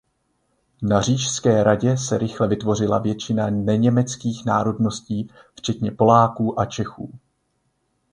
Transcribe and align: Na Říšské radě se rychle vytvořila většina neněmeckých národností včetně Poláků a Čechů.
Na 0.81 1.01
Říšské 1.01 1.63
radě 1.63 1.97
se 1.97 2.17
rychle 2.17 2.47
vytvořila 2.47 2.99
většina 2.99 3.49
neněmeckých 3.49 4.45
národností 4.45 5.29
včetně 5.55 5.91
Poláků 5.91 6.59
a 6.59 6.65
Čechů. 6.65 7.19